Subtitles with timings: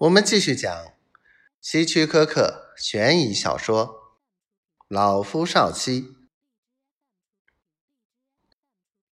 [0.00, 0.92] 我们继续讲
[1.58, 3.86] 希区柯克悬疑小说
[4.88, 6.02] 《老夫少妻》。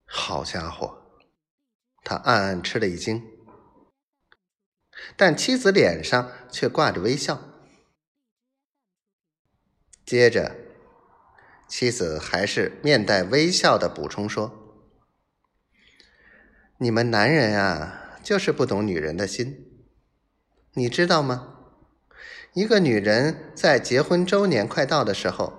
[0.04, 1.06] 好家伙，
[2.02, 3.22] 他暗暗吃了一惊，
[5.16, 7.40] 但妻子脸上却挂着微笑。
[10.04, 10.54] 接着，
[11.66, 14.76] 妻子还是面带微笑的补充说
[16.76, 19.70] ：“你们男人啊，就是不懂女人的心。”
[20.76, 21.54] 你知道吗？
[22.52, 25.52] 一个女人在结婚周年快到的时候，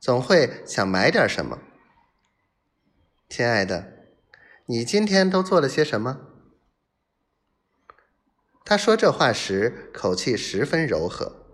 [0.00, 1.60] 总会想买点什么。
[3.28, 4.08] 亲爱的，
[4.66, 6.20] 你今天都做了些什么？
[8.64, 11.46] 他说这话时口气十分柔和，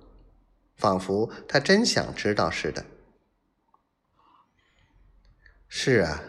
[0.75, 2.87] 仿佛他真想知道似的。
[5.69, 6.23] 是啊，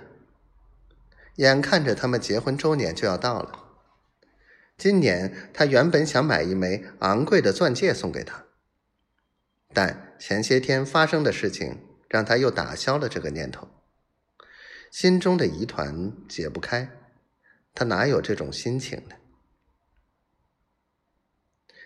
[1.35, 3.66] 眼看着他们结婚周年就要到了。
[4.77, 8.45] 今年他原本想买一枚昂贵的钻戒送给她，
[9.73, 13.67] 但前些天发生的事情让他又打消了这个念头。
[14.91, 16.91] 心中的疑团解不开，
[17.73, 19.15] 他哪有这种心情呢？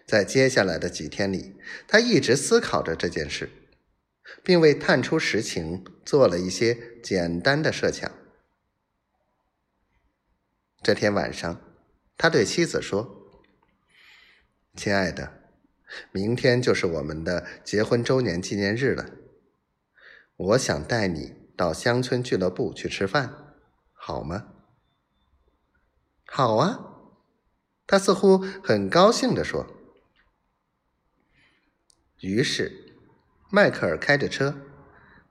[0.05, 1.55] 在接下来的几天里，
[1.87, 3.49] 他一直思考着这件事，
[4.43, 8.11] 并为探出实情做了一些简单的设想。
[10.83, 11.70] 这天晚上。
[12.21, 13.31] 他对妻子说
[14.77, 15.41] ：“亲爱的，
[16.11, 19.09] 明天就是我们的结婚周年纪念日了。
[20.35, 23.55] 我想带你到乡村俱乐部去吃饭，
[23.93, 24.53] 好吗
[26.29, 27.09] ？”“好啊。”
[27.87, 29.65] 他似乎很高兴地说。
[32.19, 32.99] 于是，
[33.49, 34.61] 迈克尔开着车，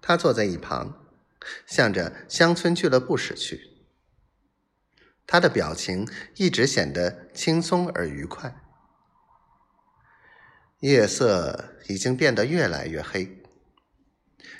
[0.02, 1.06] 他坐在一旁，
[1.69, 3.69] 向着乡村俱乐部驶去。
[5.32, 8.52] 他的表情一直显得轻松而愉快。
[10.80, 13.40] 夜色已经变得越来越黑，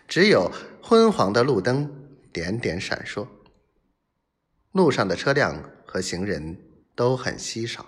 [0.07, 3.27] 只有昏黄的路灯点点闪烁。
[4.71, 6.57] 路上的车辆和行人
[6.95, 7.87] 都很稀少。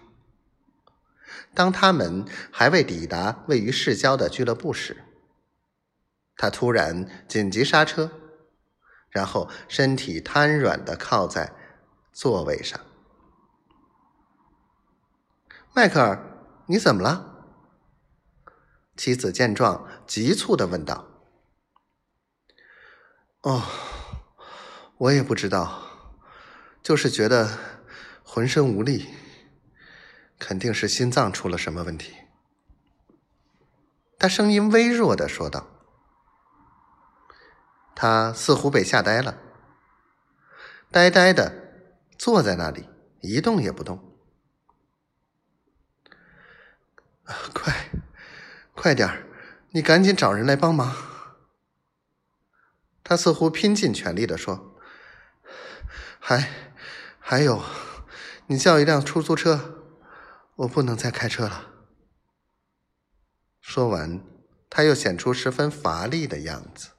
[1.55, 5.05] 当他们还未抵达位于市郊的俱乐部时，
[6.35, 8.11] 他突然紧急刹车，
[9.09, 11.53] 然后身体瘫软的靠在。
[12.13, 12.79] 座位上，
[15.75, 16.23] 迈克尔，
[16.67, 17.47] 你怎么了？
[18.97, 21.09] 妻子见状，急促的问道。
[23.41, 23.63] “哦，
[24.99, 25.83] 我也不知道，
[26.83, 27.59] 就是觉得
[28.23, 29.15] 浑身无力，
[30.39, 32.15] 肯定是心脏出了什么问题。”
[34.21, 35.67] 他声音微弱的说道。
[37.95, 39.39] 他似乎被吓呆了，
[40.91, 41.62] 呆呆的。
[42.23, 42.89] 坐在那里
[43.21, 43.99] 一动也不动。
[47.53, 47.91] 快，
[48.77, 49.27] 快点！
[49.71, 50.95] 你赶紧找人来帮忙。
[53.03, 54.79] 他似乎拼尽全力的说
[56.23, 56.49] ：“还，
[57.19, 57.61] 还有，
[58.47, 59.83] 你叫一辆出租车，
[60.55, 61.73] 我不能再开车了。”
[63.61, 64.25] 说完，
[64.71, 66.91] 他又显出十分乏力的样子。